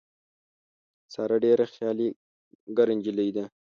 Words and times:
ساره 1.13 1.37
ډېره 1.45 1.65
خیالي 1.73 2.09
ګره 2.77 2.93
نجیلۍ 2.97 3.29
ده. 3.35 3.45